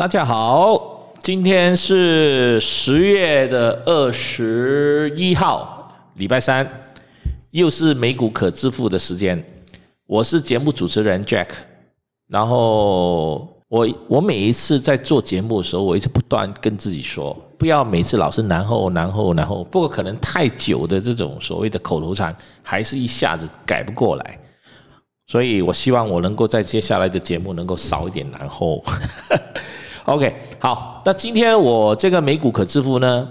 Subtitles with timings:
[0.00, 6.66] 大家好，今天是十月的二十一号，礼拜三，
[7.50, 9.44] 又是美股可支付的时间。
[10.06, 11.48] 我是节目主持人 Jack，
[12.28, 24.38] 然后我我每一次在做节目的时候，我一直不断跟自己说，不要每次老是然后然后然后，不过可能太久的这种所谓的口头禅，还是一下子改不过来。
[25.26, 28.82] 所以我希望我能够在接下来的节目能够少一点然后。
[30.10, 33.28] OK，好，那今天我这个美股可致富呢，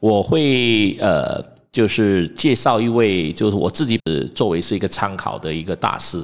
[0.00, 3.96] 我会呃，就是介绍一位，就是我自己
[4.34, 6.20] 作为是一个参考的一个大师。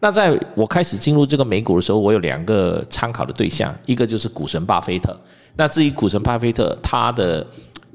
[0.00, 5.14] 那在我开始进入这个美股的时候，我有两个参考的对象，一个就是股神巴菲特。
[5.54, 7.46] 那至于股神巴菲特，他的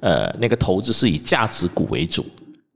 [0.01, 2.23] 呃那个投资是以价值股为主。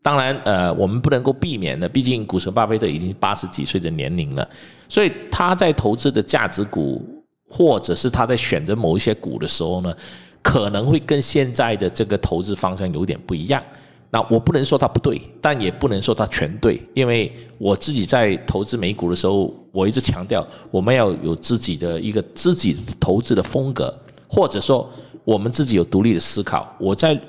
[0.02, 4.50] 当然，呃，我们不能够避免的，毕竟股神巴菲特已经八十几岁的年龄了，
[4.90, 7.21] 所以他在投资的价值股，
[7.52, 9.94] 或者是他在选择某一些股的时候呢，
[10.42, 13.62] 可能会跟现在的这个投资方向有点不一样。
[14.10, 23.94] 那我不能说他不对，但也不能说他全对，因为我自己在投资美股的时候，我一直强调我们要有自己的一个自己投资的风格，
[24.28, 24.90] 或者说
[25.24, 26.74] 我们自己有独立的思考。
[26.80, 27.20] 我在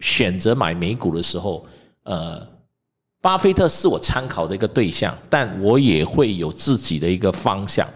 [0.00, 1.64] 选择买美股的时候。
[2.04, 2.44] 呃，
[3.20, 7.88] 巴菲特是我参考的一个对象，但我也会有自己的一个方向。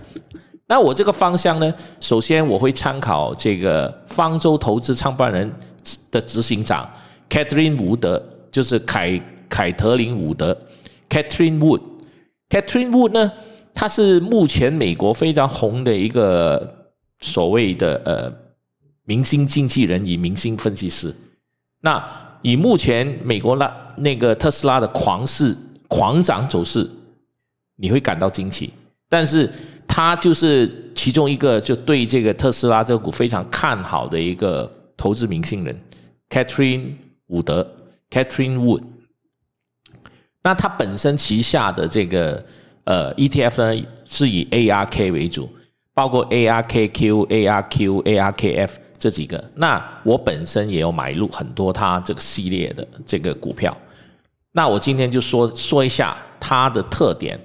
[0.68, 5.52] 那我这个方向呢，首先我会参考这个方舟投资创办人
[6.10, 6.90] 的执行长
[7.30, 10.56] Catherine 伍德，就是凯凯特琳伍德
[11.08, 11.82] Catherine Wood。
[12.48, 13.32] Catherine Wood 呢，
[13.72, 18.32] 她是目前美国非常红的一个所谓的呃
[19.04, 21.14] 明星经纪人与明星分析师。
[21.80, 22.04] 那
[22.42, 26.90] 以目前美国那那个特斯拉的狂势狂涨走势，
[27.76, 28.72] 你会感到惊奇。
[29.08, 29.48] 但是
[29.96, 35.74] 他就是其中一个就对这个特斯拉这个股非常看好的一个投资明星人
[36.28, 36.96] ，Catherine
[37.28, 37.66] 伍德
[38.10, 38.82] （Catherine Wood）。
[40.42, 42.44] 那他本身旗下的这个
[42.84, 45.48] 呃 ETF 呢，是以 ARK 为主，
[45.94, 48.70] 包括 ARKQ、ARQ、ARKF。
[48.98, 53.74] 这几个，那我本身也有买入很多他这个系列的这个股票。
[54.52, 57.40] 那我今天就说说一下它的特点。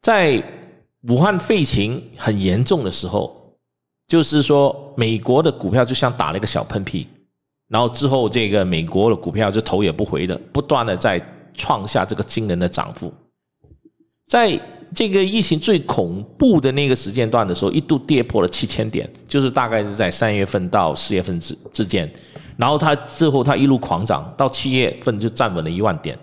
[0.00, 0.40] 在
[1.08, 3.54] 武汉肺情很严重的时候，
[4.08, 7.06] 就是说美国的股票就像打了一个小喷嚏，
[7.68, 11.20] 然后之后这个美国的股票就头也不回的，不断的在
[11.54, 13.12] 创下这个惊人的涨幅，
[14.26, 14.60] 在。
[14.92, 22.12] 这个疫情最恐怖的那个时间段的时候，一度跌破了七千点，就是大概是在三月份到四月份之之间，
[22.56, 26.18] 然后它之后它一路狂涨，到七月份就站稳了一万点。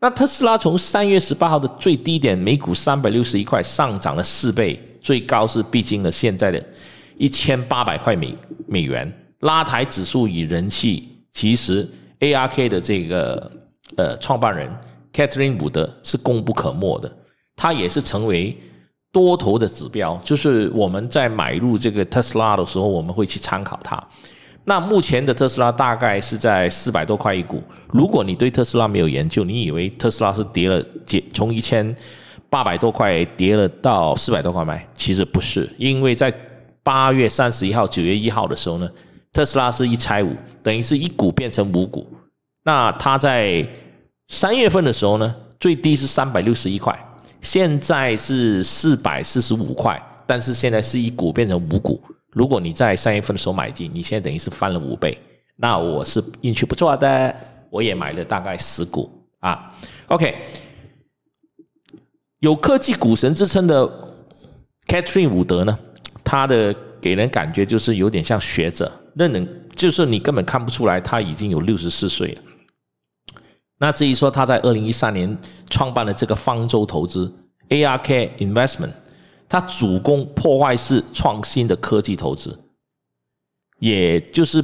[0.00, 6.64] 那特斯拉从三月十八号的最低点每股三百六十一块上涨了四倍，最高是逼近了现在的
[7.16, 8.34] 一千八百块美
[8.68, 11.08] 美元，拉抬指数与人气。
[11.32, 11.88] 其实
[12.20, 13.50] ARK 的这个
[13.96, 14.70] 呃创办人
[15.12, 17.12] Catherine 伍德是功不可没的。
[17.56, 18.56] 它也是成为
[19.10, 24.00] 多头的指标，就是我们在买入这个特斯拉的时候，我们会去参考它。
[24.68, 27.62] 那目前的特斯拉大概是在四百多块一股。
[27.90, 30.84] 如果你对特斯拉没有研究，你以为特斯拉是跌了，
[31.32, 31.96] 从一千
[32.50, 36.30] 八百多块跌了到四百多块卖，其实不是，因为在
[36.82, 38.86] 八月三十一号、九月一号的时候呢，
[39.32, 42.06] 特斯拉是一拆五，等于是一股变成五股。
[42.62, 43.66] 那它在
[44.28, 46.94] 三月份的时候呢，最低是三百六十一块。
[47.40, 51.98] 现在是四百四十五块，但是现在是一股变成五股。
[52.32, 55.16] 如果你在三月份的时候买进，你现在等于是翻了五倍。
[55.56, 57.34] 那我是运气不错的，
[57.70, 59.74] 我也买了大概十股啊。
[60.06, 60.36] OK，
[62.40, 63.88] 有科技股神之称的
[64.86, 65.78] Catherine 伍德呢，
[66.22, 72.42] 他的给人感觉就是有点像学者，那能就是你根本看不出来他已经有六十四岁了。
[73.80, 75.36] 那至于说他在二零一三年
[75.70, 77.32] 创办了这个方舟投资
[77.68, 78.92] ARK Investment，
[79.48, 82.58] 他主攻破坏式创新的科技投资，
[83.78, 84.62] 也就是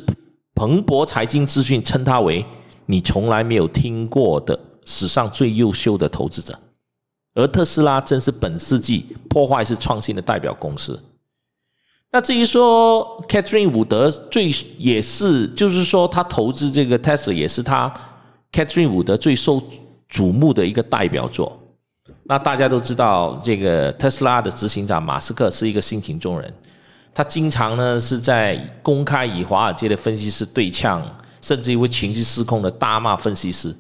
[0.55, 2.45] 彭博财经资讯称他为
[2.87, 6.59] 你从来没有听过的史上最优秀的投资者，
[7.35, 11.03] 而特斯拉正是本世纪破坏式创新的代表公司。
[12.13, 14.49] 那至于说 Catherine 伍德最
[14.79, 17.93] 也是，就是说他投资这个 Tesla 也是他。
[18.53, 19.61] Catherine 伍德最受
[20.09, 21.59] 瞩目的一个代表作，
[22.27, 26.53] 那大家都知道，这个特斯拉的执行长马斯克是一个性情中人，
[27.13, 31.03] 他经常呢是在公开与华尔街的分析师对呛，
[31.43, 33.77] 甚至于会情绪失控的大骂分析师。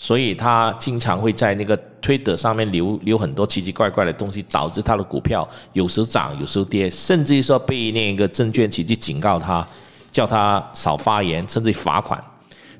[0.00, 9.66] 所以他经常会在那个推特上面留留很多奇奇怪怪的东西，导致他的股票有时涨，有时跌，甚至于说被那个证券企去警告他，
[10.12, 12.22] 叫他少发言，甚至罚款。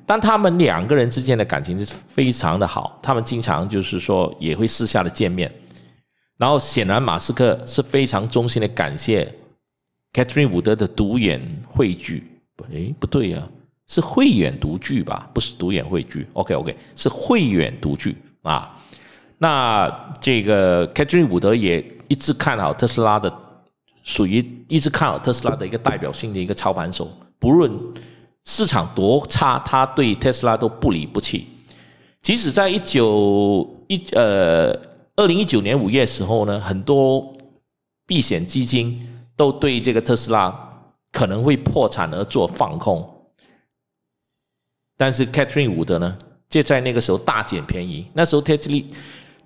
[0.09, 5.53] 但他们两个人之间的感情是非常的好，他们经常就是说也会私下的见面。
[6.39, 9.31] 然后显然马斯克是非常衷心的感谢
[10.15, 11.39] Catherine 伍德的独眼
[11.69, 12.27] 汇聚，
[12.73, 13.47] 诶，不对呀。
[13.87, 16.27] 是慧远独具吧，不是独眼汇聚。
[16.33, 18.75] OK OK，是慧远独具啊。
[19.37, 19.91] 那
[20.21, 23.31] 这个 Catherine 伍德也一直看好特斯拉的，
[24.03, 27.11] 属于一直看好特斯拉的一个代表性的一个操盘手。
[27.39, 27.71] 不论
[28.49, 31.47] 市场多差，他对特斯拉都不离不弃。
[32.23, 34.73] 即使在一九一呃
[35.17, 37.31] 二零一九年五月时候呢，很多
[38.07, 39.07] 避险基金
[39.37, 40.53] 都对这个特斯拉
[41.13, 43.07] 可能会破产而做放空。
[44.97, 46.17] 但是 Catherine 伍德呢，
[46.49, 48.07] 就在那个时候大捡便宜。
[48.15, 48.83] 那时候特斯拉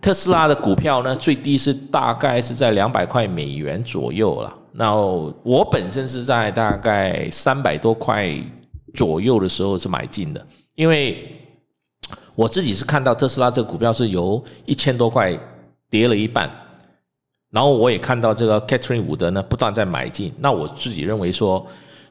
[0.00, 4.56] 特斯拉的股票呢，最低是大概是在两百块美元左右了。
[4.72, 8.32] 然后我本身是在大概三百多块
[8.94, 11.40] 左右的时候是买进的，因为
[12.34, 15.38] 我自己是看到特斯拉这个股票是由一千多块
[15.90, 16.50] 跌了一半，
[17.50, 21.66] 然后我也看到这个 Catherine 伍德呢不断在买进，那我自己认为说。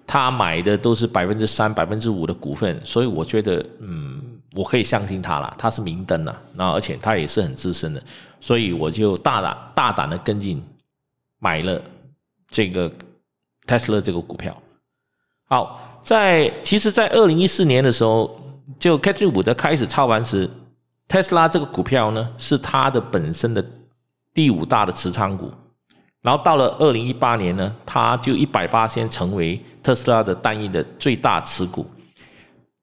[0.07, 4.19] 他买的都是百分之三、百分之五的股份，所以我觉得，嗯，
[4.53, 5.55] 我可以相信他了。
[5.57, 8.03] 他是明灯了，那而且他也是很资深的，
[8.41, 10.61] 所以我就大胆大胆的跟进，
[11.39, 11.81] 买了
[12.49, 12.91] 这个
[13.65, 14.61] Tesla 这个股票。
[15.51, 18.39] 好，在其实，在二零一四年的时候，
[18.80, 20.50] 就 Catherine 伍德开始操盘时
[21.09, 23.62] ，Tesla 这个股票呢，是它的本身的
[24.33, 25.51] 第五大的持仓股。
[26.21, 31.86] 然后到了二零一八年呢，他就一百八先成为特斯拉的单一的最大持股。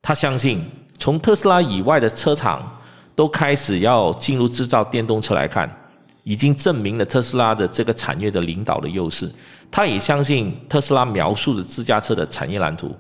[0.03, 0.63] 他相信，
[0.99, 2.79] 从特斯拉以外的车厂
[3.15, 5.75] 都开始要进入制造电动车来看，
[6.23, 9.27] 已经证明了特斯拉的这个产业的领导的优势。
[9.71, 12.95] 他也相信特斯拉描述的自驾车的产业蓝图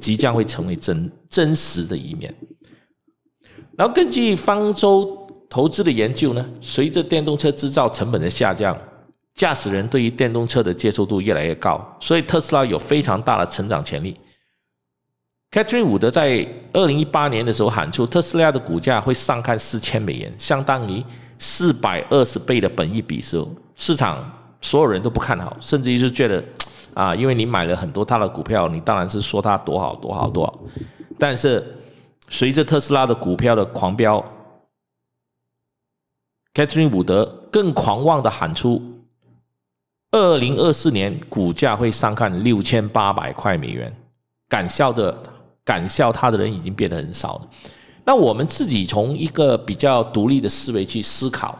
[0.00, 2.34] 即将会成为真真实的一面。
[3.76, 8.76] 然后根据方舟投资的研究呢，随着电动车制造成本的下降。
[9.36, 14.16] 驾驶人对于电动车的接受度越来越高，所以特斯拉有非常大的成长潜力。
[15.50, 21.02] Catherine 伍德在二零一八年的时候喊出，特斯拉的股价会上看四千美元，相当于
[21.40, 26.42] 四百二十倍的本益比时候，市场所有人都不看好，甚至于是觉得
[26.94, 30.58] 啊，因为你买了很多他的股票，你当然是说他多好多好多好。
[31.18, 31.62] 但是
[32.30, 34.24] 随着特斯拉的股票的狂飙
[36.54, 38.80] ，Catherine 伍德更狂妄的喊出。
[40.12, 43.94] 二零二四年股价会上看六千八百块美元，
[44.48, 45.22] 敢笑的
[45.62, 47.50] 敢笑他的人已经变得很少了。
[48.02, 51.58] 那我们自己从一个比较独立的思维去思考，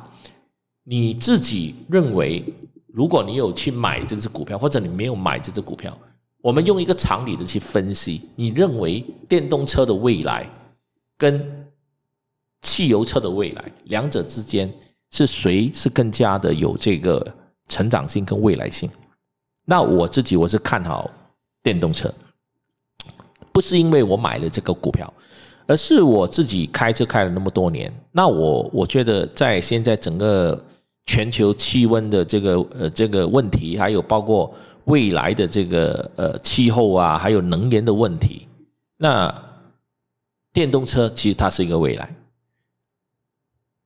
[0.84, 2.44] 你自己认为，
[2.94, 5.96] 如果你有去买这只股票，或者你没有买这只股票，
[6.40, 10.48] 我们用一个常理的去分析，你认为电动车的未来
[11.18, 11.66] 跟
[12.62, 14.72] 汽油车的未来两者之间
[15.10, 17.34] 是谁是更加的有这个？
[17.66, 18.90] 成长性跟未来性，
[19.64, 21.10] 那我自己我是看好
[21.62, 22.12] 电动车，
[23.52, 25.10] 不是因为我买了这个股票，
[25.66, 27.90] 而是我自己开车开了那么多年。
[28.12, 30.62] 那我我觉得在现在整个
[31.06, 34.54] 全球气温的这个呃这个问题，还有包括
[34.84, 38.48] 未来的这个呃气候啊，还有能源的问题，
[38.96, 39.32] 那
[40.52, 42.08] 电动车其实它是一个未来。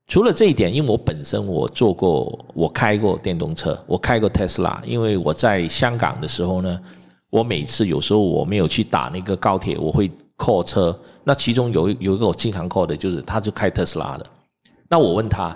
[0.07, 4.83] 除了这一点，因为我本身我做过，我开过电动车，我开过特斯拉。
[4.87, 6.81] 因为我在香港的时候呢，
[7.29, 10.99] 我每次有时候我没有去打那个高铁，我会 call 车。
[11.25, 14.27] 那其中有有一个我经常 call 的，就是他就开特斯拉的。
[14.89, 15.55] 那我问他，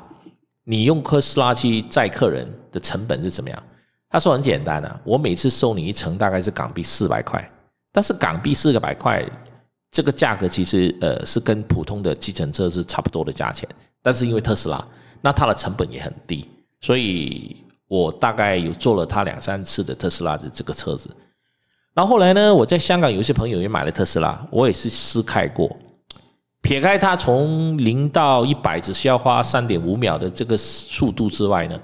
[0.65, 3.63] 你用特斯拉去载客人的成本是怎么样？
[4.09, 7.51] 他说很简单啊，我每次收你一程大概是港币四百块，
[7.91, 9.25] 但是港币四个百块
[9.91, 13.69] 这个价格其实呃是跟普通的计程车是差不多的价钱。
[14.03, 14.87] 但是因为特斯拉，
[15.21, 16.47] 那它的成本也很低，
[16.81, 17.57] 所以
[17.89, 21.09] 我大概有坐了他两三次的特斯拉的这个车子。
[21.95, 25.75] 然后后来呢，我在香港有一些朋友也买了特斯拉，我也是试开过。
[26.63, 31.79] 撇开它从零到一百只需要花三点五秒的这个速度之外呢，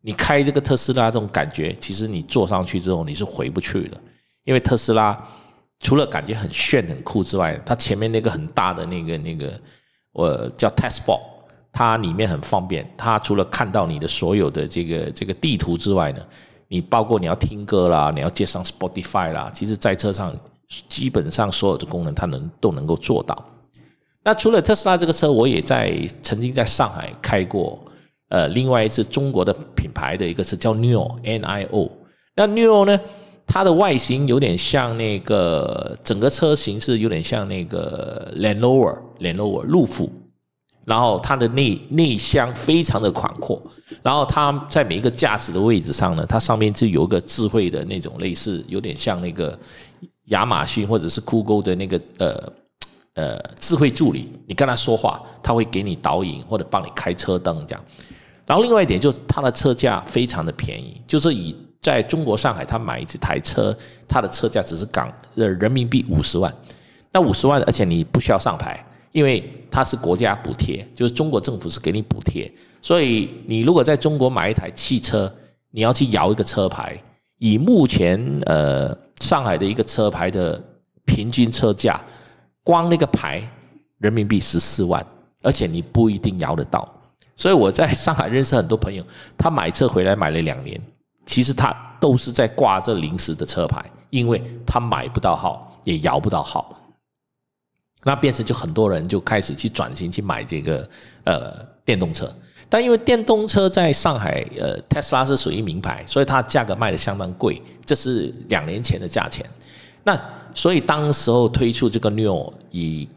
[0.00, 4.00] 你开这个特斯拉这种感觉，其实你坐上去之后你是回不去的，
[4.44, 5.20] 因为特斯拉
[5.80, 9.60] 除了感觉很炫很酷之外，它前面那个很大的那个那个
[10.12, 11.20] 我叫 Test Box，
[11.72, 16.20] 它里面很方便，它除了看到你的所有的这个这个地图之外呢，
[16.68, 20.32] 你包括你要听歌啦，你要接上 Spotify 啦，其实在车上
[20.88, 23.36] 基本上所有的功能它能都能够做到。
[24.26, 27.78] 那除了特斯拉这个车，我也在曾经在上海开过，
[28.28, 31.88] 呃，另外一次中国的品牌的一个车叫 Nio，N I O。
[32.34, 33.00] 那 Nio 呢，
[33.46, 40.10] 它的外形有点像那个整个车型是有点像那个 Land Rover，Land Rover 路虎。
[40.84, 43.60] 然后它的内内箱非常的宽阔，
[44.02, 49.56] 然后它在每一个驾驶的位置上呢，它上面就有一个智慧的那种类似，有点像那个
[50.26, 52.52] 亚马逊或者是酷狗的那个呃
[53.16, 57.84] 呃智慧助理，你跟他说话，他会给你导引或者帮你开车灯这样。
[58.46, 66.54] 然后另外一点就是它的车价非常的便宜，就是以在中国上海，他买一台车，它的车价只是港呃人民币五十万，
[67.12, 68.80] 那五十万而且你不需要上牌。
[69.12, 75.32] 因为它是国家补贴，就是中国政府是给你补贴，所以你如果在中国买一台汽车，
[75.70, 77.02] 你要去摇一个车牌，
[77.38, 80.62] 以目前呃上海的一个车牌的
[81.06, 81.98] 平均车价，
[82.66, 83.48] 光那个牌
[83.98, 85.06] 人民币十四万，
[85.40, 86.92] 而且你不一定摇得到。
[87.36, 89.04] 所以我在上海认识很多朋友，
[89.38, 90.80] 他买车回来买了两年，
[91.26, 96.76] 其实他都是在挂这临时的车牌，因为他买不到号，也摇不到号。
[98.02, 100.88] 那变成就很多人就开始去转型去买这个
[101.22, 102.34] 呃电动车，
[102.68, 109.48] 但因为电动车在上海呃特斯拉是属于名牌，所以它价格卖的相当贵，这是两年前的价钱。
[110.06, 110.16] 那
[110.54, 113.08] 所以当时候推出这个 New 以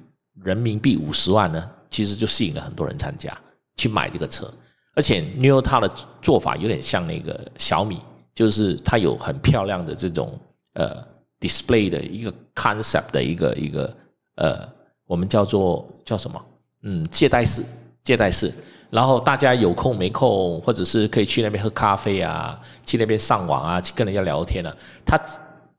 [0.43, 3.31] 人民币五十万呢，其实就吸引了很多人参加
[3.77, 4.51] 去买这个车，
[4.95, 5.87] 而且 New 它的
[6.19, 7.99] 做法有点像那个小米，
[8.33, 10.35] 就是它有很漂亮的这种
[10.73, 10.97] 呃
[11.39, 13.95] display 的一个 concept 的一个一个
[14.37, 14.67] 呃。
[15.05, 16.39] 我们叫做叫什么？
[16.83, 17.63] 嗯，借贷式，
[18.03, 18.53] 借贷式。
[18.91, 24.71] 然后大家有空没空，或者是可以去那边喝咖啡啊，去那边上网啊，去跟人家聊天啊。
[25.03, 25.19] 他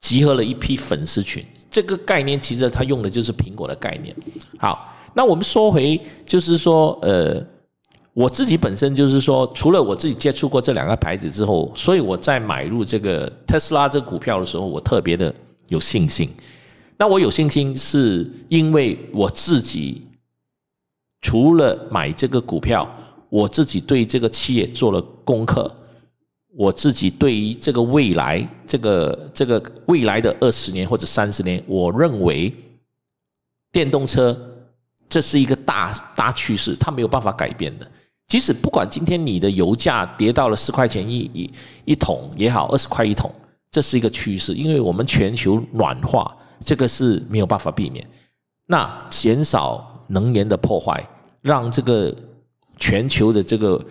[0.00, 4.14] 集合了一批粉丝群，这个概念其实他用的就是苹果的概念。
[4.58, 7.44] 好，那我们说回，就是说，呃，
[8.14, 15.34] 我自己本身就是说，除了我自己接触过这两个牌子之后，所以我在买入这个特斯拉这股票的时候，我特别的
[15.68, 16.28] 有信心。
[16.96, 20.02] 那我有信心，是因为我自己
[21.22, 22.88] 除了买这个股票，
[23.28, 25.74] 我自己对这个企业做了功课，
[26.60, 32.54] 我自己对于这个未来，这个这个未来的二十年或者三十年，我认为
[33.72, 34.38] 电动车
[35.08, 37.90] 这是一个大大趋势，它没有办法改变的。
[38.28, 41.50] 即使不管今天你的油价跌到了十块钱一一
[41.86, 43.32] 一桶也好，二十块一桶，
[43.70, 46.36] 这是一个趋势，因为我们全球暖化。
[46.62, 48.06] 这个是没有办法避免。
[48.66, 51.02] 那减少能源的破坏，
[51.40, 52.14] 让这个
[52.76, 53.82] 全球的这个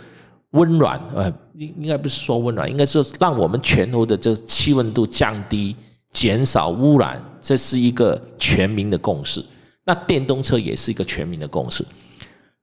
[0.52, 5.76] 温暖，呃，应应该不是说温暖，应该是让我们全球的这气温度降低，
[6.12, 9.44] 减少污染，这是一个全民的共识。
[9.86, 11.86] 那电动车也是一个全民的共识。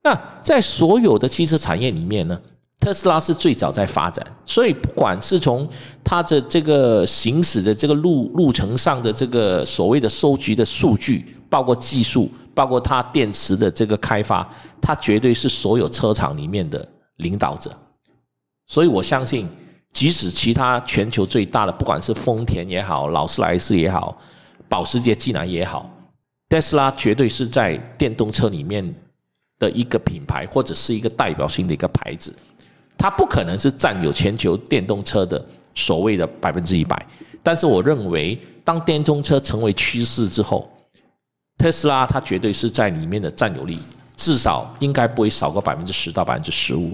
[0.03, 2.41] 那在所有的汽车产业里面呢？
[2.79, 5.67] 特斯拉是最早在发展，所以不管是从
[6.05, 14.47] 它的这个行驶的这个路路程上的这个所谓的收集的数据，包括技术，包括它电池的这个开发，
[14.79, 16.87] 它绝对是所有车厂里面的
[17.17, 17.71] 领导者。
[18.67, 19.49] 所以我相信，
[19.93, 24.17] 即使其他全球最大的，不管是丰田也好，劳斯莱斯也好，
[24.69, 25.89] 保时捷、济南也好，
[26.49, 28.95] 特斯拉绝对是在电动车里面
[29.59, 32.35] 的一个品牌，或者是一个代表性的一个牌子。
[32.99, 35.45] 它不可能是占有全球电动车的
[35.75, 37.07] 所谓的百分之一百，
[37.43, 40.69] 但是我认为，当电动车成为趋势之后，
[41.59, 43.79] 特斯拉它绝对是在里面的占有率，
[44.17, 46.93] 至少应该不会少过百分之十到百分之十五，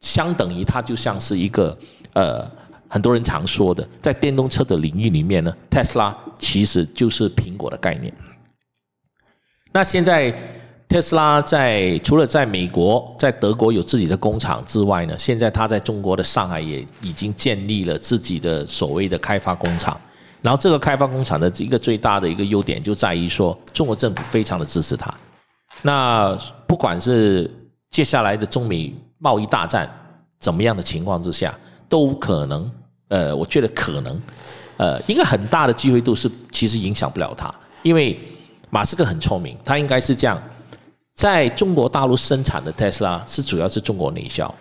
[0.00, 1.76] 相等于它就像是一个
[2.14, 2.44] 呃，
[2.88, 8.12] 很多人常说的，在电动车的领域里面呢，特斯拉其实就是苹果的概念。
[9.72, 10.34] 那现在。
[10.88, 20.00] 特斯拉在除了在美国、在德国有自己的工厂之外呢，现在它在中国的上海也已经建立了自己的所谓的开发工厂。
[20.40, 25.12] 然后这个开发工厂的一个最大的一个优点就在于说，中国政府非常的支持它。
[25.82, 26.38] 那
[26.68, 27.50] 不管是
[27.90, 29.90] 接下来的中美贸易大战
[30.38, 31.54] 怎么样的情况之下，
[31.88, 32.70] 都可能，
[33.08, 34.22] 呃，我觉得可能，
[34.76, 38.18] 呃，一个很大的机会度是其实影响不了它，因为
[38.70, 40.42] 马斯克很聪明，他应该是这样。
[41.14, 44.54] 在中国大陆生产的特斯拉是主要是中国内销，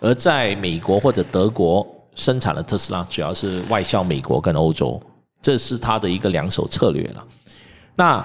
[0.00, 5.02] 而在美国或者德国生产的特斯拉主要是外销美国跟欧洲，
[5.40, 7.24] 这是他的一个两手策略了。
[7.94, 8.22] 那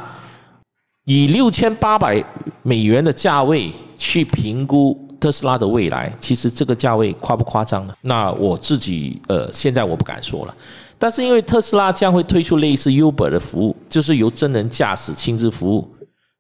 [1.06, 2.22] 以六千八百
[2.62, 7.94] 美元的价位去评估特斯拉的未来，其实这个价位夸不夸张呢？
[8.02, 10.56] 那我自己呃现在我不敢说了，
[10.98, 15.88] 但是因为特斯拉将会推出类似 Uber 的服务，就是由真人驾驶亲自服务，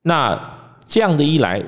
[0.01, 0.57] 那。
[0.89, 1.61] 这样的一来，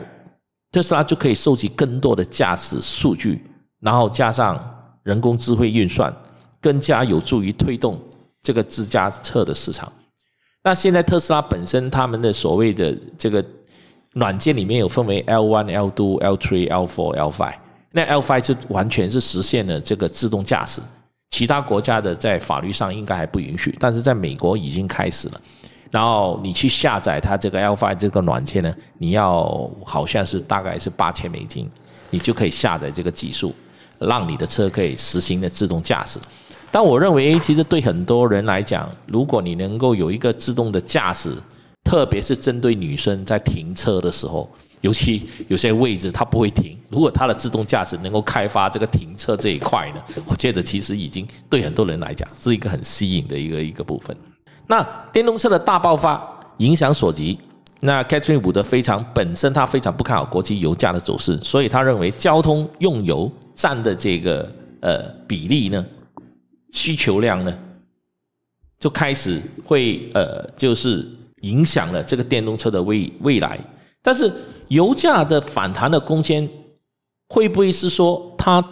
[0.72, 3.44] 特斯拉就可以收集更多的驾驶数据，
[3.82, 4.58] 然后加上
[5.04, 6.10] 人工智慧运算，
[6.62, 8.00] 更加有助于推动
[8.42, 9.92] 这个自驾车的市场。
[10.64, 13.44] 那现在特斯拉本身他们的所谓的这个
[14.14, 17.56] 软件里面有分为 L one、L two、L three、L four、L five。
[17.92, 20.82] 那 L five 就完全是实现了这个自动驾驶，
[21.32, 25.42] 其他国家的在法律上应该还不允许，但是在美国已经开始了。
[25.92, 31.68] 然后你去下载它这个 L five 这个软件呢，你要好像是大概是八千美金，
[32.12, 33.56] 你就可以下载这个技术，
[33.98, 36.20] 让你的车可以实行的自动驾驶。
[36.70, 41.34] 但我认为，其实对很多人来讲，如果你能够有一个自动的驾驶，
[41.84, 44.50] 特别是针对女生在停车的时候。
[44.82, 54.16] 尤其有些位置它不会停，如果它的自动驾驶能够开发这个停车这一块呢，我觉得其实已经对很多人来讲是一个很吸引的一个一个部分。
[54.68, 54.82] 那
[55.12, 56.26] 电动车的大爆发
[56.60, 57.38] 影响所及，
[57.82, 65.86] 那 Catherine 伍德非常本身他非常不看好国际油价的走势，所以他认为交通用油占的这个呃比例呢，
[66.72, 67.54] 需求量呢，
[68.80, 71.06] 就开始会呃就是
[71.42, 73.60] 影响了这个电动车的未未来。
[74.02, 74.32] 但是
[74.70, 76.48] 油价的反弹的空间
[77.30, 78.64] 会不会是说它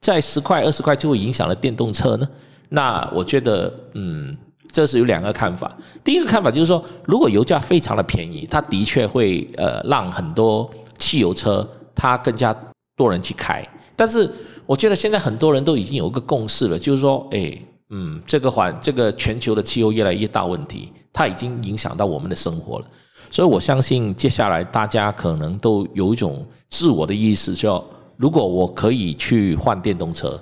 [0.00, 2.28] 在十块二十块就会影响了电动车呢？
[2.68, 4.36] 那我觉得，嗯，
[4.70, 5.70] 这是有两个看法。
[6.02, 12.56] 第一个看法就是说，如果油价非常的便宜，它的确会呃让很多汽油车它更加
[12.96, 13.62] 多人去开。
[13.94, 14.28] 但是
[14.64, 17.56] 我觉得现在很多人都已经有一个共识了，就是说，哎，
[17.90, 22.86] 嗯，这个环这个全球的汽油越来越大问题，它已经影响到我们的生活了。
[23.30, 27.82] 所以我相信，接下来大家可能都有一种自我的意识，叫
[28.16, 30.38] 如果我可以去换电动车，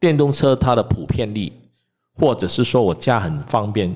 [0.00, 1.52] 电动车它的普遍力，
[2.14, 3.94] 或者是说我家很方便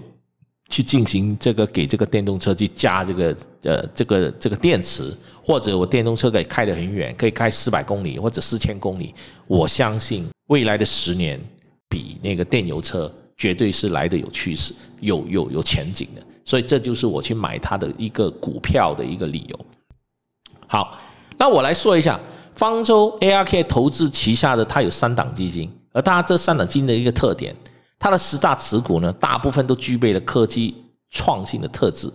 [0.69, 9.15] 去进行这个给这个电动车去加这个呃这个这个电池，或者我电动车可以开得很远，可以开四百公里或者四千公里，
[9.47, 11.41] 我相信未来的十年
[11.89, 16.23] 比那个电油车绝对是来的有趋势、有有有前景的。
[16.45, 19.67] 所以这就是我去买它的一个股票的一个理由。
[20.69, 20.97] 好，
[21.37, 22.19] 那我来说一下
[22.55, 27.55] 方舟 ARK 投资旗下的它有三档基金，而它这三档基金的一个特点，
[27.99, 30.75] 它的十大持股呢，大部分都具备了科技
[31.11, 32.11] 创新的特质。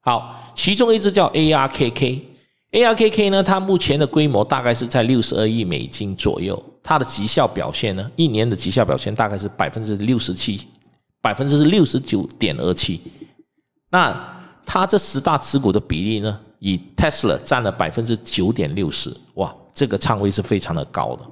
[0.00, 10.66] 好，其中一只叫 ARKK，ARKK 呢，它目前的规模大概是在六十二亿美金左右，它的绩效表现呢，一年的绩效表现大概是百分之六十七，
[11.20, 13.00] 百分之六十九点二七。
[13.90, 16.40] 那它这十大持股的比例呢？
[16.62, 21.24] 以 Tesla 占了百分之九点六十，哇，这个仓位是非常的高的。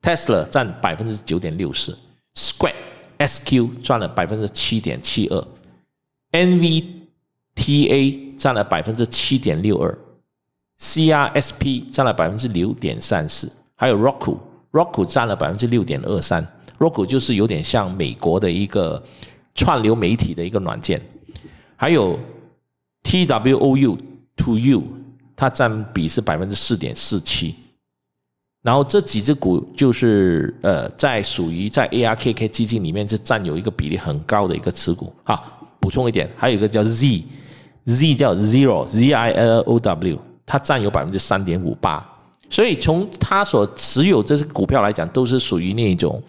[0.00, 1.94] Tesla 占百分之九点六十
[2.34, 2.74] ，Square
[3.18, 5.46] SQ 赚了百分之七点七二
[6.32, 9.96] ，NVTA 占了百分之七点六二
[10.80, 14.38] ，CRSP 占了百分之六点三四，还有 Roku
[14.72, 16.46] ，Roku 占了百分之六点二三
[16.78, 19.00] ，Roku 就是有点像美国的一个
[19.54, 21.00] 串流媒体的一个软件。
[21.76, 22.18] 还有
[23.02, 23.98] T W O U
[24.36, 24.82] to you，
[25.36, 27.54] 它占比是百分之四点四七，
[28.62, 35.12] 然后这几只股就是呃，在属于在 A R K K 基金里面是占有一个比例很高的一个持股。
[35.24, 42.08] 好，补充一点，还有一个叫 Z，Z 叫 Zero Z I L O W，它占有百分之三点五八，
[42.52, 46.22] 所以从它所持有这些股票来讲，都是属于那种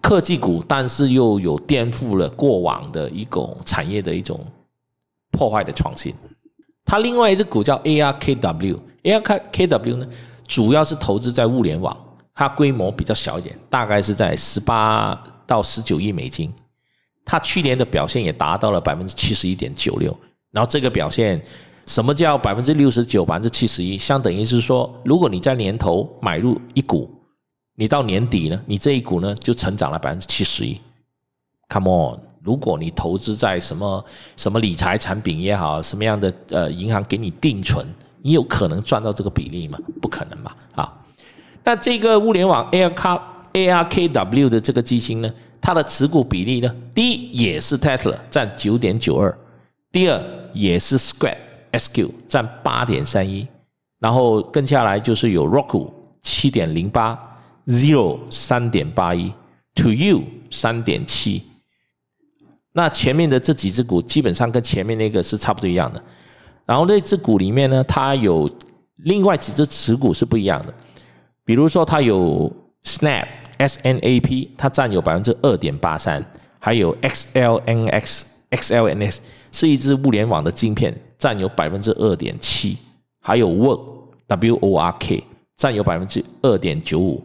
[0.00, 4.38] 科技股，但是又有颠覆了过往的一种产业的一种。
[5.34, 6.14] 破坏的创新，
[6.84, 10.06] 它另外一只股叫 ARKW，ARKW 呢，
[10.46, 11.96] 主要是投资在物联网，
[12.34, 16.52] 它规模比较小一点，大概是在十八到十九亿美金，
[17.24, 20.14] 它去年的表现也达到了百分之七十一点九六，
[20.50, 21.42] 然后这个表现，
[21.86, 23.98] 什么叫百分之六十九、百分之七十一？
[23.98, 27.10] 相等于是说，如果你在年头买入一股，
[27.74, 30.80] 你到年底呢，你这一股呢就成长了百分之七十一
[31.68, 32.20] ，Come on！
[32.42, 34.04] 如果你投资在什么
[34.36, 37.86] 什么理财产品也好，什么样的呃银行给你定存，
[38.20, 39.78] 你有可能赚到这个比例吗？
[40.00, 40.56] 不可能吧？
[40.74, 40.92] 啊，
[41.64, 43.20] 那这个物联网 ARK
[43.52, 49.38] ARKW 的这个基金呢，它的持股比例呢，第一也是 Tesla 占九点九二，
[49.92, 50.20] 第二
[50.52, 51.36] 也是 Square
[51.72, 53.46] SQ 占八点三一，
[53.98, 55.90] 然后跟下来就是有 Roku
[56.22, 57.18] 七点零八
[57.66, 59.32] ，Zero 三点八一
[59.74, 61.42] ，To You 三点七。
[62.72, 66.02] 那前面的这几只股基本上跟前面那个是差不多一样的，
[66.64, 68.48] 然后那只股里面呢，它有
[68.96, 70.72] 另外几只持股是不一样的，
[71.44, 72.50] 比如说它有
[72.84, 73.26] Snap
[73.58, 76.24] S N A P，它占有百分之二点八三，
[76.58, 82.76] 还有 X L N X X L N S 是一只物联网的晶片，占有百分之二点七，
[83.20, 83.80] 还有 Work
[84.26, 85.22] W O R K
[85.56, 87.22] 占有百分之二点九五，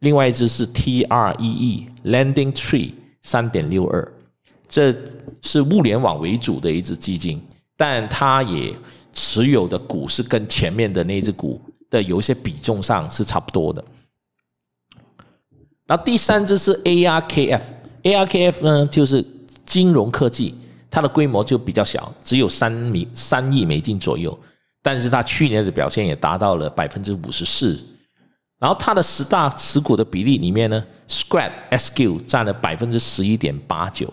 [0.00, 4.12] 另外一只是 T R E E Landing Tree 三点六二，
[4.66, 4.92] 这
[5.42, 7.40] 是物联网为主的一只基金，
[7.76, 8.74] 但它也
[9.12, 13.84] 持有的股是跟前面的那只股的有一些比重上是差不多的。
[15.86, 19.24] 那第三只是 A R K F，A R K F 呢就是
[19.64, 20.56] 金融科技，
[20.94, 24.38] 它的规模就比较小，只有三米三亿美金左右。
[24.80, 27.76] 但是它去年的表现也达到了百分之五十四，
[28.60, 34.12] 然后它的十大持股的比例里面呢，Square SQ 占了百分之十一点八九，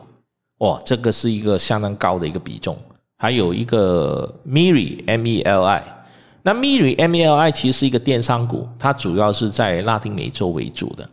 [0.57, 2.75] 哇，这个是一个相当高的一个比重。
[3.17, 6.05] 还有一个 Miri M E L I，
[6.41, 11.07] 那 Miri M E L I 其实是一个电商股，它主要是在拉丁美洲为主的。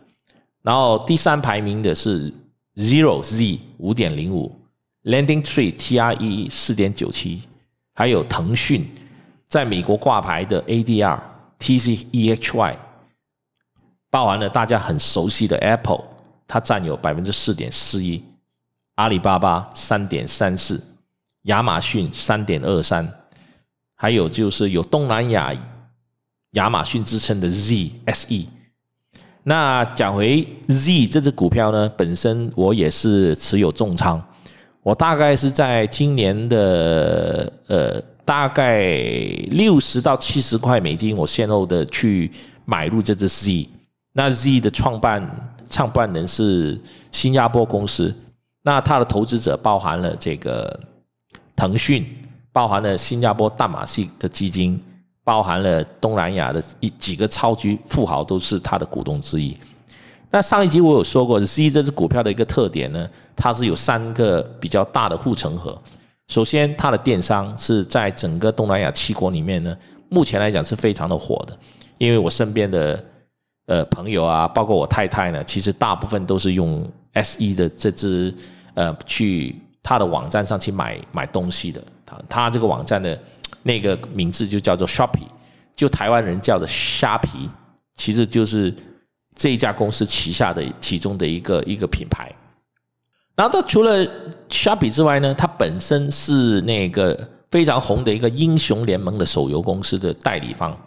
[0.63, 2.33] 然后第三排名的是
[2.77, 4.58] Zero Z 五点零五
[5.03, 7.41] ，Landing Tree T R E 四点九七，
[7.93, 8.87] 还有腾讯。
[9.47, 11.19] 在美国挂牌的 ADR
[11.59, 12.77] TCEHY，
[14.11, 16.03] 包含了大家很熟悉的 Apple，
[16.47, 18.23] 它占有百分之四点四一，
[18.93, 20.79] 阿里巴巴三点三四，
[21.43, 23.11] 亚马逊三点二三，
[23.95, 25.51] 还有就是有东南亚
[26.51, 28.45] 亚马逊之称的 ZSE。
[29.41, 34.23] 那讲回 Z 这只股票呢，本身我也是持有重仓，
[34.89, 38.01] 我大概是在今年的呃。
[38.25, 38.93] 大概
[39.49, 42.29] 六十到七十块美金，我先后的去
[42.63, 43.67] 买入这只 Z。
[44.13, 46.79] 那 Z 的创办创办人是
[47.11, 48.15] 新加坡公司，
[48.61, 50.79] 那它的投资者包含了这个
[51.55, 52.05] 腾讯，
[52.51, 54.79] 包含了新加坡淡马锡的基金，
[55.23, 59.57] 包含了东南亚的一几个超级富豪都是它的股东之一。
[60.31, 65.79] 那上一集我有说过，Z 这只股票的一个特点呢，它是有三个比较大的护城河。
[66.27, 69.75] 首先，它的电商是在整个东南亚七国里面呢，
[70.07, 71.57] 目前来讲是非常的火的。
[71.97, 73.03] 因为我身边的
[73.65, 78.33] 呃朋友啊，包括我太太呢，其实大部分都是用 S E 的这支
[78.75, 81.83] 呃去他的网站上去买买东西的。
[82.05, 83.19] 他他这个网站的
[83.63, 85.27] 那个名字就叫做 Shopee，
[85.75, 87.49] 就台湾人叫的虾皮，
[87.95, 88.73] 其实就是
[89.39, 92.29] 这一家公司旗下的其中的一个一个品牌。
[93.37, 94.05] 然后它除了
[94.49, 97.17] 虾比之外呢，它本身是那个
[97.49, 100.77] 非常红的一个英雄联盟的手游公司的代理方，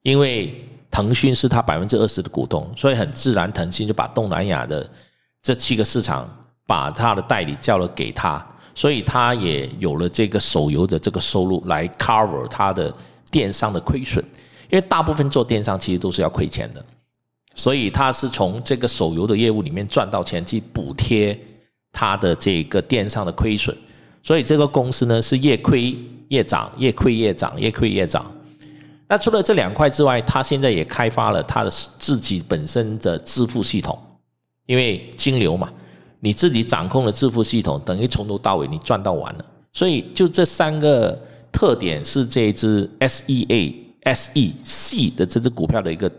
[0.00, 4.88] 因为腾讯是它百分之二十的股东，所以很自然腾讯就把东南亚的
[5.42, 6.26] 这七个市场
[6.66, 8.42] 把它的代理叫了给他，
[8.74, 12.90] 所以他也有了这个手游的这个收入来 cover 它的
[13.30, 14.24] 电商的亏损，
[14.70, 16.82] 因为大部分做电商其实都是要亏钱的，
[17.58, 21.38] 所以他是从这个手游的业务里面赚到钱去补贴。
[21.90, 23.76] 它的这个电商的亏损，
[24.22, 25.96] 所以这个公司呢是越亏
[26.28, 28.30] 越涨，越亏越涨，越亏越涨。
[29.08, 33.98] 那除了这两块之外，它现在也开发了它的自己本身的支付系统，
[34.66, 35.68] 因为金流嘛，
[36.20, 39.44] 你自己掌控的支付系统，等于从头到尾你赚到完了。
[39.72, 41.18] 所以就这三个
[41.50, 46.12] 特点是这一只 S E A S E C 的这只股票的一个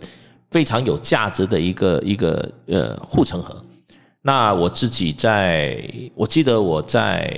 [0.51, 3.63] 非常有价值的一个一个呃护城河。
[4.21, 5.81] 那我自己在，
[6.13, 7.33] 我记得我在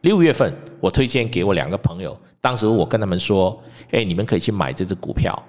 [0.00, 5.40] 六月份，我推荐给我两个朋友，当时我跟他们说，哎，你们可以去买这只股票，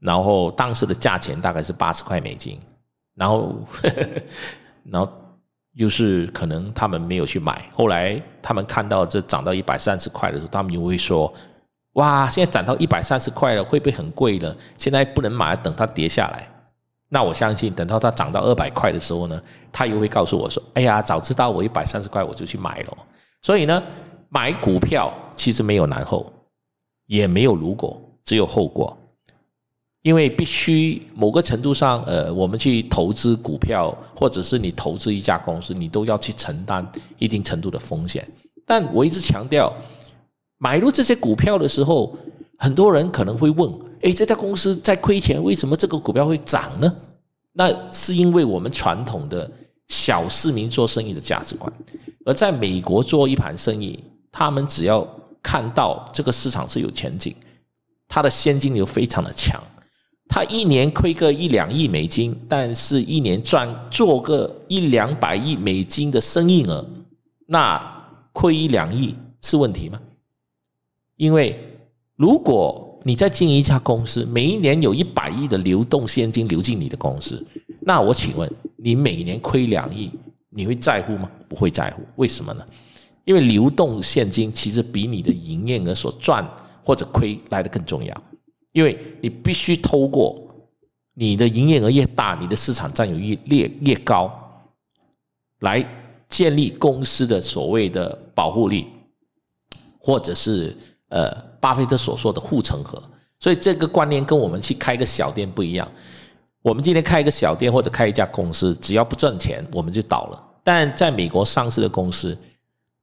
[0.00, 2.60] 然后当时的价钱大概是八十块美金，
[3.14, 3.56] 然后，
[4.84, 5.10] 然后
[5.72, 11.32] 又是可能他们没有去买，后来他们看到这涨到一百三十块的时候，他们就会说，
[11.98, 14.56] 哇，现在涨到一百三十块了，会不会很贵了？
[14.76, 16.48] 现在不能买，等它跌下来。
[17.08, 22.96] 那我相信，等到它涨到二百块的时候呢，他又会告诉我说：“哎呀，早知道我一百三十块我就去买了。”
[23.42, 23.82] 所以呢，
[24.28, 26.32] 买股票其实没有然后，
[27.06, 28.96] 也没有如果，只有后果。
[30.02, 36.86] 因为必须某个程度上，呃，我们去投资股票，或者是你投资一家公司，你都要去承担
[37.18, 38.26] 一定程度的风险。
[38.64, 39.72] 但我一直强调，
[40.58, 42.16] 买入这些股票的时候。
[42.60, 46.92] 很多人可能会问：哎，这家公司在亏钱，为什么这个股票会涨呢？
[47.52, 49.48] 那是因为我们传统的
[49.86, 51.72] 小市民做生意的价值观。
[52.24, 55.06] 而在美国做一盘生意，他们只要
[55.40, 57.32] 看到这个市场是有前景，
[58.08, 59.62] 它的现金流非常的强，
[60.26, 66.84] 他一年亏个一两亿美金，但是一年赚做个一两百亿美金的生意额，
[67.46, 67.80] 那
[68.32, 70.00] 亏一两亿是问题吗？
[71.18, 71.54] 因为
[72.16, 77.44] 如果你在经营一家公司，每一年有一百亿的流动现金流进你的公司，
[77.80, 80.10] 那我请问你每年亏两亿，
[80.48, 81.30] 你会在乎吗？
[81.48, 82.64] 不会在乎，为什么呢？
[83.24, 86.46] 因为流动现金其实比你的营业额所赚
[86.82, 88.22] 或者亏来的更重要。
[88.72, 90.40] 因为你必须透过
[91.14, 94.30] 你的营业额越大，你的市场占有率越越高，
[95.60, 95.84] 来
[96.28, 98.86] 建立公司的所谓的保护力，
[99.98, 100.76] 或者是
[101.08, 103.02] 呃巴菲特所说的护城河。
[103.40, 105.86] 所以这个观念跟我们去开个小店不一样。
[106.60, 110.44] 我们今天开一个小店或者开一家公司，只要不赚钱，我们就倒了。
[110.64, 112.36] 但在美国上市的公司，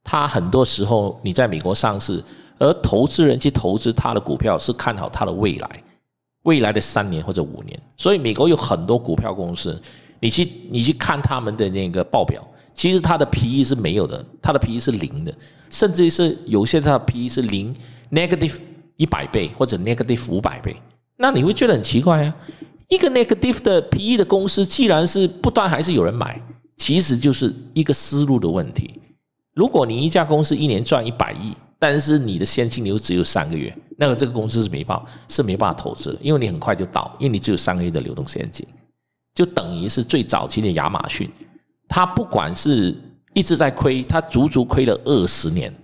[0.04, 2.22] 它很多时候你在美国上市，
[2.58, 5.82] 而投资人去投资它的股票是看好它的未来，
[6.42, 7.80] 未来的三年或者五年。
[7.96, 9.80] 所以美国有很多股票公司，
[10.20, 15.34] 你去你去看他们的那个报表，其实它的 P E 是没有的，它的 P E 是零的，
[15.70, 17.74] 甚至于是有些它的 P E 是零
[18.10, 18.56] negative
[18.96, 20.76] 一百倍或者 negative 五百倍。
[21.16, 22.36] 那你会觉得很奇怪啊？
[22.88, 26.40] 一个 negative 的 PE 的公司，既然是不断还是有人买，
[26.76, 29.00] 其实就是一个思路的问题。
[29.54, 38.66] 如果你一家公司一年赚一百亿，但是你的现金流只有三个月，那个这个公司是没办法是没办法投资的，因为你很快就倒，因为你只有三个月的流动现金，
[39.34, 41.30] 就等于是最早期的亚马逊，
[41.88, 42.94] 它不管是
[43.34, 45.74] 一直在亏，它足足亏了二十年，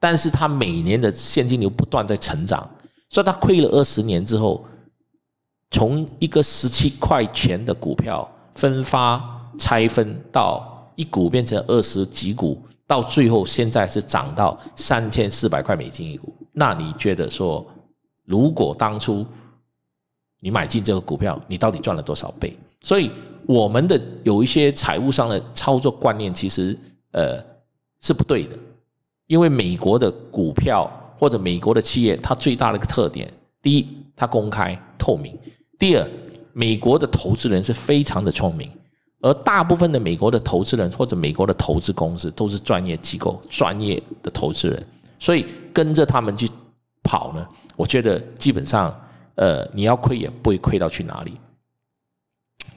[0.00, 2.68] 但是它每年的现金流不断在成长，
[3.08, 4.66] 所以它亏了二十年之后。
[5.72, 16.34] 从一个十七块钱的股票分发拆分到一股变成二十几股，到最后现在是涨到三千四百块美金一股。
[16.50, 17.64] 那你觉得说，
[18.24, 19.24] 如果当初
[20.40, 22.58] 你买进这个股票，你到底赚了多少倍？
[22.82, 23.12] 所以
[23.46, 26.76] 我们的有一些财务上的操作观念，其实
[27.12, 27.40] 呃
[28.00, 28.58] 是不对的。
[29.30, 35.38] 因为美国的股票或者美国的企业，它最大的一个特点，第一，它公开透明。
[35.78, 36.04] 第二，
[36.52, 38.68] 美国的投资人是非常的聪明，
[39.20, 44.84] 而大部分的美国的投资人或者美国的投资公司都是专业机构、专业的投资人，
[45.20, 46.50] 所以跟着他们去
[47.04, 48.92] 跑呢，我觉得基本上，
[49.36, 51.34] 呃，你要亏也不会亏到去哪里。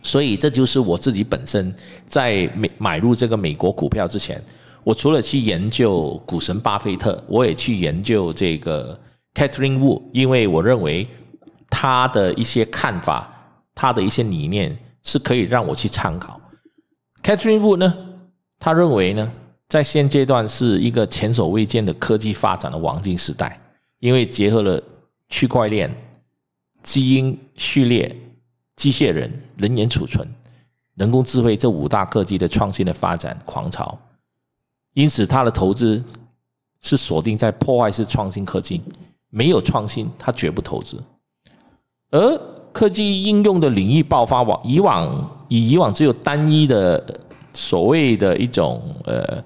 [0.04, 1.74] 所以这就是我自己本身
[2.06, 4.40] 在美买入这个美国股票之前，
[4.84, 9.00] 我除了去研究股神巴菲特，我也去研究这个
[9.34, 11.08] Catherine Wu，因为我认为。
[11.76, 13.28] 他的一些看法，
[13.74, 16.40] 他的一些理念是可以让我去参考。
[17.24, 17.92] Catherine Wu 呢，
[18.60, 19.32] 他认为呢，
[19.68, 23.60] 在现阶段是一个前所未见的科技发展的黄金时代，
[23.98, 24.80] 因为结合了
[25.30, 25.92] 区块链、
[26.84, 28.16] 基因序列、
[28.76, 30.32] 机械人、人眼储存、
[30.94, 33.98] 人工智慧这五大科技的创新的发展狂潮，
[34.94, 36.04] 因此他的投资
[36.82, 38.82] 是锁定在破坏式创新科技，
[39.30, 41.02] 没有创新他绝不投资。
[42.12, 42.38] 而
[42.72, 47.04] 科技应用的领域爆发，往以往以以往只有单一的
[47.54, 49.44] 所谓的一种呃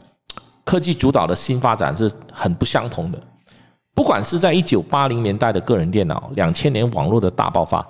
[0.64, 3.22] 科技主导的新发展是很不相同的。
[3.94, 7.86] 不管是在一九八零年代的个人电脑，两千年网络的大爆发，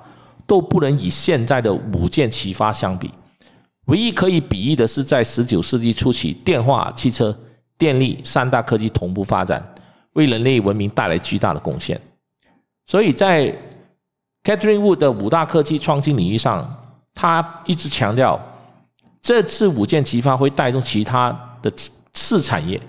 [0.46, 3.12] 都不能与现在的五件齐发相比。
[3.88, 7.38] 唯一可以比喻的是，在十九世纪初期，电话、汽车、
[7.78, 9.63] 电力三大科技同步发展，
[10.13, 12.00] 为人类文明带来巨大的贡献。
[12.86, 13.56] 所以在
[14.44, 16.66] Catherine Wood 的五大科技创新领域上，
[17.13, 18.40] 他一直强调，
[19.22, 21.72] 这次五件齐发会带动其他的
[22.13, 22.82] 次产业，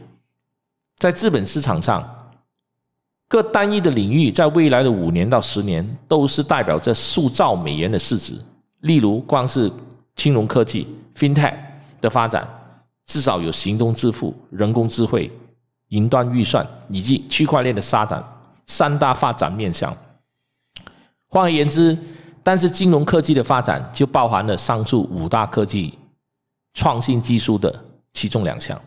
[0.98, 2.32] 在资本市场上，
[3.26, 8.34] 各单一的领域在未来的五年到十年都是代表着数兆美元的市值。
[8.80, 9.70] 例如，光是
[10.14, 11.54] 金融科技 FinTech
[12.00, 12.48] 的发展，
[13.08, 15.28] 至少有行动支付、人工智慧、
[15.88, 18.22] 云端预算以及区块链的发展
[18.66, 19.96] 三大发展面向。
[21.26, 21.98] 换而言之，
[22.42, 25.98] 但是金融科技的发展就包含了上述五大科技
[26.74, 28.80] 创新技术的其中两项。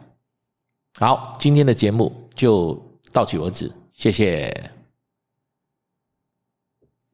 [0.99, 2.79] 好，今天的节目就
[3.11, 4.80] 到此为止，谢谢。